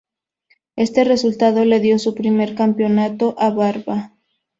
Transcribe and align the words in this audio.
Este 0.75 1.03
resultado 1.03 1.63
le 1.63 1.79
dio 1.79 1.99
su 1.99 2.15
primer 2.15 2.55
campeonato 2.55 3.35
a 3.37 3.51
Barva. 3.51 4.15